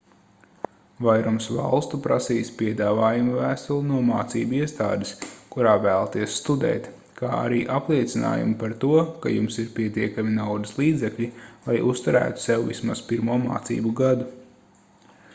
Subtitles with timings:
[1.07, 5.11] vairums valstu prasīs piedāvājuma vēstuli no mācību iestādes
[5.55, 6.89] kurā vēlaties studēt
[7.21, 8.89] kā arī apliecinājumu par to
[9.27, 11.29] ka jums ir pietiekami naudas līdzekļi
[11.69, 14.29] lai uzturētu sevi vismaz pirmo mācību gadu